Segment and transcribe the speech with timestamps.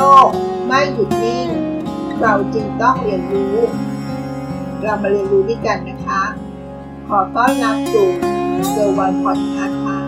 [0.00, 0.28] โลก
[0.66, 1.48] ไม่หยุดนิ่ง
[2.20, 3.56] เราจึงต้องเรียนรู้
[4.82, 6.22] เรามาเรียนรู้ด้วยกันนะคะ
[7.08, 8.08] ขอต้อนรับสู่
[8.70, 9.98] เกอร์วันพอดแคสต์ค่ะ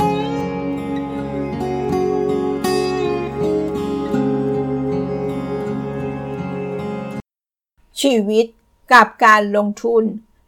[8.01, 8.47] ชีวิต
[8.93, 10.05] กับการลงทุน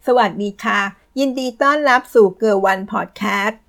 [0.07, 0.81] สวัสดีค่ะ
[1.19, 3.61] ยินดีต้อนรับสู่เกอร์วันพอดแคสต์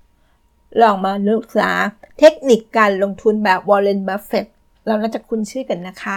[0.80, 1.70] ลองมาศึกษา
[2.18, 4.46] เทคนิคการลงทุนแบบวอร์เรนบัฟเฟตต์
[4.86, 6.16] เราน่าจะคุ้นชื่อกันนะคะ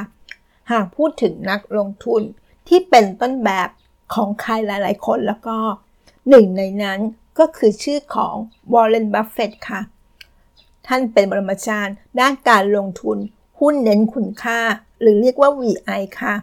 [0.72, 2.22] หากพูดถึงนักลงทุน
[2.68, 3.70] ที่เป็นต้นแบบ
[4.14, 5.58] ของใครหลาย ๆ คนแล้วก็
[6.30, 7.00] หนึ่งในนั้น
[7.40, 8.36] ก็คือชื่อของ
[8.74, 9.82] วอร์เรนบัฟเฟตต์ค่ะ
[10.88, 13.18] ท่านเป็นบรมาจารย์ด้านการลงทุน
[13.60, 14.60] หุ้นเน้นคุณค่า
[15.02, 16.36] หรือเรียกว่า VI ค่ะ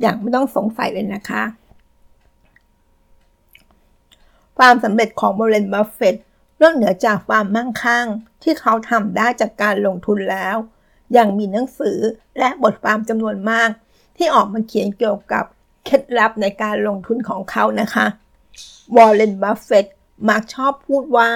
[0.00, 1.42] อย่างไม่ต้องสงสัยเลยนะคะ
[4.58, 6.16] ความสำเร็จของวอร์เรนบัฟเฟตต์
[6.60, 8.06] นอกเหนือจากความมั่งคั่ง
[8.42, 10.56] ที่เขาทำได้จากการลงทุนแล้ว
[11.16, 11.98] ยังมีหนังสือ
[12.38, 13.70] และบทความจำนวนมาก
[14.16, 15.44] ที่ออกมาเขียนเกี่ยวกับ
[15.84, 18.06] เคล็ดลับในการลงทุนของเขานะคะ
[18.96, 19.86] วอร์เรนบัฟเฟตต์
[20.28, 21.30] มักชอบพูดว่า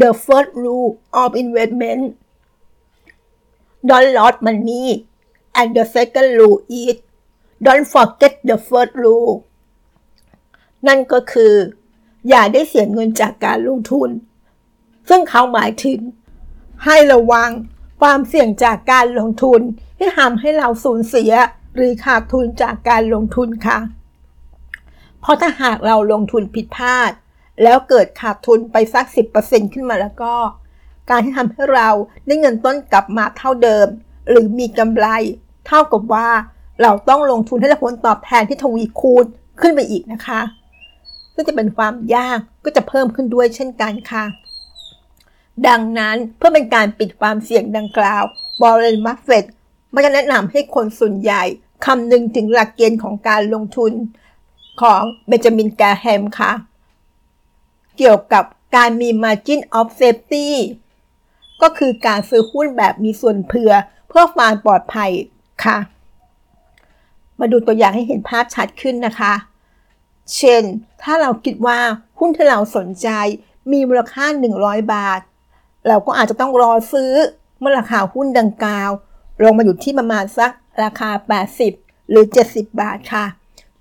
[0.00, 2.02] the first rule of investment
[3.88, 4.86] don't lose money
[5.58, 6.96] and the second rule is
[7.66, 9.34] don't forget the first rule
[10.86, 11.54] นั่นก็คือ
[12.28, 14.10] อย่าได้เสียเงินจากการลงทุน
[15.08, 16.00] ซึ่งเขาหมายถึง
[16.84, 17.50] ให้ระวัง
[18.00, 19.60] ความเสี่ยงจากการลงทุน
[19.98, 21.32] ที่ทำให้เราสูญเสีย
[21.74, 23.78] หรือขาดทุนจากการลงทุนค่ะ
[25.20, 27.10] เพราะถ้าหากเราลงทุนผิดพลาด
[27.62, 29.06] แล้วเกิดขาดทุนไปสัก
[29.40, 30.34] 10%ขึ้นมาแล้วก็
[31.10, 31.88] การที่ทำให้เรา
[32.26, 33.86] ได้เงินต้นกลับมาเท่าเดิม
[34.28, 35.06] หรือมีกำไร
[35.66, 36.28] เท่ากับว่า
[36.82, 39.24] เราต้องลงทุนให้ได้ผลตอบแทนที่ทวีคูณ
[39.60, 40.40] ขึ้นไปอีกนะคะ
[41.34, 44.24] ซึ่งจะเป็นความยากก็จะเพิ่มขึ้นด้วยเช่นกันค่ะ
[45.68, 48.24] ดังนั้นเพื่อเป็นการปิดความเสี่ยงดังกล่าว
[48.60, 49.44] บอลเลนมัฟเฟต
[49.94, 51.42] มันจะแนะนำให้คนส่วนใหญ่
[51.86, 53.92] คำนึงถึงหลักเกณฑ์ของการลงทุน
[54.80, 56.52] ของเบนจามินแกแฮมค่ะ
[57.98, 58.44] เกี่ยวกับ
[58.76, 60.48] การมี margin of safety
[61.62, 63.72] ก็คือการซื้อหุ้นแบบมีส่วนเผื่อ
[64.08, 65.10] เพื่อความปลอดภัย
[65.64, 65.78] ค่ะ
[67.40, 69.34] มาดูตัวอย่างให้เห็นภาพชัดขึ้นนะคะ
[70.36, 70.62] เช่น
[71.02, 71.78] ถ้าเราคิดว่า
[72.18, 73.08] หุ้นที่เราสนใจ
[73.72, 74.26] มีมูลค่า
[74.60, 75.20] 100 บาท
[75.88, 77.12] เราก็อาจจะต้องรอซื้อ
[77.60, 78.90] เมื่อราคาหุ้นดังกล่าว
[79.42, 80.52] ลงมาอยู่ที่ประมาณสัก
[80.84, 81.10] ราคา
[81.60, 83.24] 80 หรือ 70 บาทค่ะ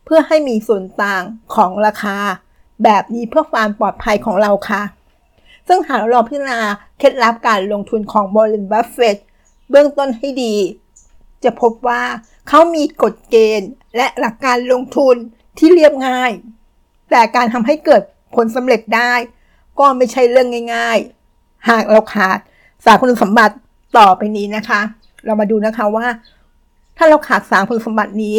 [0.05, 1.23] เพื่อให้มีส่วนต่าง
[1.55, 2.17] ของราคา
[2.83, 4.83] แบบนี้เพื่อความปลอดภัยของเราค่ะ
[5.67, 6.61] ซึ่งหากเราพิจารณา
[6.99, 9.17] เคล็ดลับการลงทุนของบริษัทบัฟเฟต
[9.69, 10.55] เบื้องต้นให้ดี
[11.43, 12.03] จะพบว่า
[12.47, 15.15] เขามีกฎเกณฑ์และหลักการลงทุน
[15.57, 16.31] ที่เรียบง่าย
[17.09, 18.01] แต่การทำให้เกิด
[18.35, 19.13] ผลสำเร็จได้
[19.79, 21.22] ก็ไม่ใช่เรื่องง่ายๆ
[21.69, 22.37] หากเราขาด
[22.85, 23.55] สารคุณสมบัติ
[23.97, 24.81] ต่อไปนี้นะคะ
[25.25, 26.07] เรามาดูนะคะว่า
[26.97, 28.37] ถ้าเราขาดสารคุณสมบัตินี้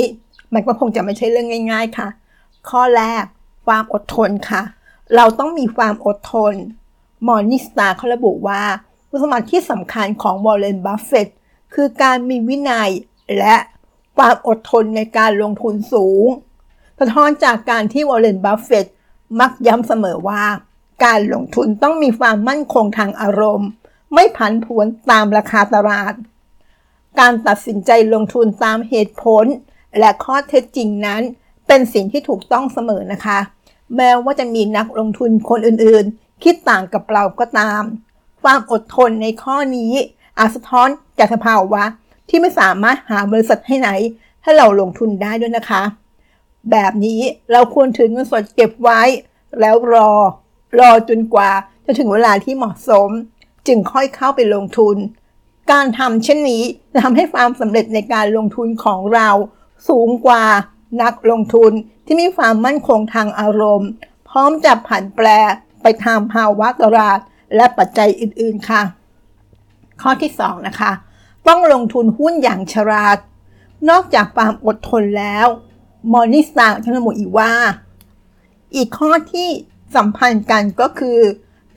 [0.55, 2.09] มันก็คงจะไม่ใช่เรื่องง่าย ๆค่ะ
[2.69, 3.25] ข้อแรก
[3.67, 4.63] ความอดทนค่ะ
[5.17, 6.55] เราต้องมีความอดทน
[7.27, 8.63] Morningstar เขาระบุว่า
[9.09, 11.29] คุณสมบัติที่สำคัญของวอร์เรนบัฟเฟตต์
[11.75, 12.91] คือการมีวินัย
[13.39, 13.57] และ
[14.17, 16.27] ความอดทนในการลงทุนสูง
[16.99, 18.87] สะท้อนจากการที่วอร์เรนบัฟเฟตต์
[19.41, 20.43] มักย้ำเสมอว่า
[21.05, 23.69] การลงทุนต้องมีความมั่นคงทางอารมณ์
[24.15, 26.15] ไม่ผันผวนตามราคาตลาด
[27.21, 29.45] การตัดสินใจลงทุนตามเหตุผล
[29.99, 31.23] และข้อเท็จจริงนั้น
[31.67, 33.39] เป็นสิ่งที่ถูกต้องเสมอนะคะ
[33.97, 37.83] แม้ว่าจะมีนักลงทุนคนอื่นๆ คิดต่างกับเราก็ตาม
[38.43, 39.93] ความอดทนในข้อนี้
[40.39, 40.89] อาจสะท้อน
[41.19, 41.83] จากสภาวะ
[42.29, 43.91] ที่ไม่สามารถหาบริษัทให้ไหน
[44.43, 45.83] ให้เราลงทุนได้ด้วยนะคะ
[46.71, 47.21] แบบนี้
[47.53, 49.03] เราควรถือเงินสดเก็บไว้
[49.61, 50.11] แล้วรอ
[50.81, 51.51] รอจนกว่า
[51.85, 53.11] จะถึงเวลาที่เหมาะสม
[53.67, 54.97] จึงค่อยเข้าไปลงทุน
[55.73, 56.63] การทำเช่นนี้
[56.93, 59.29] จะทำให้ความสำเร็จในการลงทุนของเรา
[59.89, 60.45] สูงกว่า
[61.03, 61.73] นักลงทุน
[62.07, 63.91] ที่มีความมั่นคงทางอารมณ์
[64.29, 65.27] พร้อมจะผันแปร
[65.83, 67.19] ไปตามภาวะตลาด
[67.57, 68.83] และปัจจัยอื่นๆค่ะ
[70.03, 70.93] ข้อที่ 2 นะคะ
[71.49, 73.19] ต้องลงทุนหุ้นอย่างฉลาด
[73.91, 75.47] นอกจากความอดทนแล้ว
[76.13, 77.53] มอนิสตาทั้งหมอีกว่า
[78.75, 79.49] อีกข้อที่
[79.95, 81.21] สัมพันธ์กันก็คือ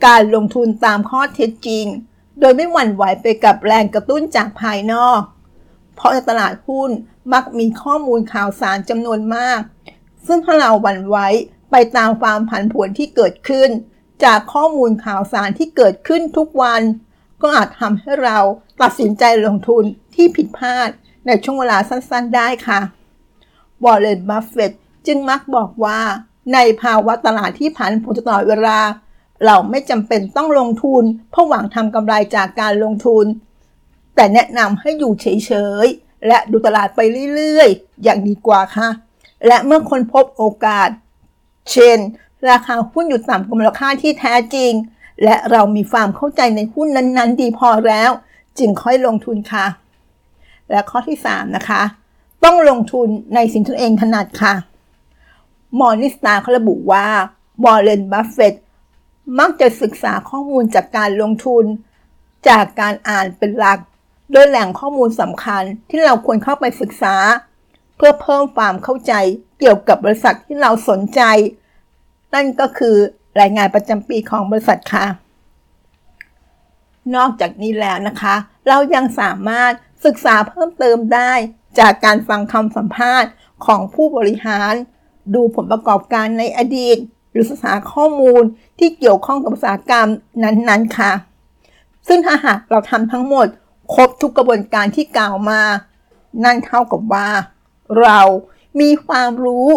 [0.06, 1.86] การลงทุนตามข้อเท็จจริง
[2.40, 5.22] โดยไม่หวั่นไหวไปกับแรงกระตุ้นจากภายนอก
[5.96, 6.90] เพราะในตลาดหุ้น
[7.34, 9.62] มักมีข้อมูลข่าวสารจำนวนมาก
[10.26, 11.18] ซึ่งถ้าเราหวั่นไหว
[11.72, 13.70] ไปตามความผันผวนที่เกิดขึ้น
[14.24, 16.82] จากข้อมูลข่าวสารที่เกิดขึ้นทุกวัน
[17.42, 18.38] ก็อาจทำให้เรา
[18.82, 19.84] ตัดสินใจลงทุน
[20.16, 20.90] ที่ผิดพลาด
[21.26, 22.80] ในช่วงเวลาสั้นๆ ได้ค่ะ
[23.84, 24.72] วอร์เรนบัฟเฟตต์
[25.08, 26.00] จึงมักบอกว่า
[26.54, 28.80] ในภาวะตลาดที่ผันผวนตลอดเวลา
[29.46, 33.26] เราไม่จำเป็นต้องลงทุนเพื่อหวังทำกำไรจากการลงทุน
[34.16, 35.52] แต่แนะนำให้อยู่เฉ
[35.86, 37.00] ยๆ และดูตลาดไป
[37.36, 38.90] เรื่อยๆ อย่างดีกว่าค่ะ
[39.48, 40.90] และเมื่อค้นพบโอกาส
[41.72, 41.98] เช่น
[42.50, 44.72] ราคาหุ้นอยู่ต่ำกว่ามูลค่าที่แท้จริง
[45.24, 48.12] และเรามีความเข้าใจในหุ้นนั้นๆ ดีพอแล้ว
[48.60, 49.66] จึงค่อยลงทุนค่ะ
[50.72, 51.82] และข้อที่ 3 นะคะ
[52.44, 54.54] ต้องลงทุนในสิ่งที่ตนเองถนัดค่ะ
[55.80, 57.06] Morningstar เขาระบุว่า
[57.64, 58.54] วอร์เรนบัฟเฟตต์
[59.40, 61.66] มักจะศึกษาข้อมูลจากการลงทุน
[62.50, 63.80] จากการอ่านเป็นหลัก
[64.32, 67.16] โดยแหล่งข้อมูลสำคัญที่เราควรเข้าไปศึกษา
[67.98, 69.14] เพื่อเพิ่มความเข้าใจ
[69.60, 71.22] เกี่ยวกับบริษัทที่เราสนใจ
[72.34, 72.96] นั่นก็คือ
[73.42, 75.06] รายงานประจำปีของบริษัทค่ะ
[77.16, 78.36] นอกจากนี้แล้วนะคะ
[78.68, 79.74] เรายังสามารถ
[80.06, 81.32] ศึกษาเพิ่มเติมได้
[81.80, 83.32] จากการฟังคำสัมภาษณ์
[83.66, 84.74] ของผู้บริหาร
[85.36, 86.98] ดูผลประกอบการในอดีต
[87.32, 88.44] หรือศึกษาข้อมูล
[88.80, 90.08] ที่เกี่ยวข้องกับอุตสาหกรรม
[90.44, 91.12] นั้นๆค่ะ
[92.08, 93.48] ซึ่งถ้าหากเราทำทั้งหมด
[93.94, 95.62] ครบทุกกระบวนการที่กล่าวมา
[96.44, 97.28] นั่นเท่ากับว่า
[98.02, 98.20] เรา
[98.82, 99.68] มีความรู้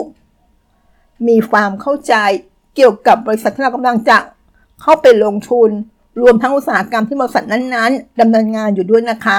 [1.29, 2.15] มีความเข้าใจ
[2.77, 4.19] เกี่ยวกับบริษัทที่เรากำลังจะ
[4.83, 5.71] เข้าไปลงทุน
[6.21, 9.39] รวมทั้งอุตสาหกรรมที่บริษัทนั้นๆดำเนินงานอยู่ด้วยนะคะ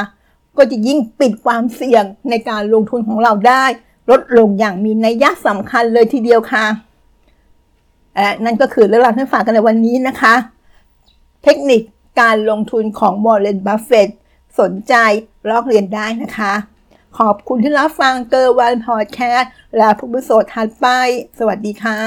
[0.57, 3.65] ก็จะยิ่งปิดความเสี่ยงในการลงทุนของเราได้
[4.11, 6.65] ลดลงอย่างมีนัยยะสำคัญเลยทีเดียวค่ะ
[8.45, 10.35] นั่นก็คือเรื่องราวที่ฝากกันในวันนี้นะคะ
[11.43, 11.81] เทคนิค
[12.21, 14.09] การลงทุนของวอร์เรนบัฟเฟตต์
[14.59, 14.93] สนใจ
[15.49, 16.53] ลอกเลียนได้นะคะ
[17.19, 20.85] ขอบคุณที่รับฟังเกอร์วันพอดแคสต์และพบ episode ถัดไป
[21.39, 21.99] สวัสดีค่ะ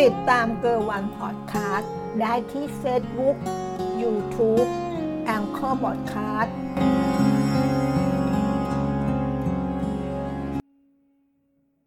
[0.00, 3.36] ติดตามเกอร์วันพอดแคสต์ได้ที่ Facebook
[4.02, 4.68] YouTube
[5.24, 6.54] Anchor พอดแคสต์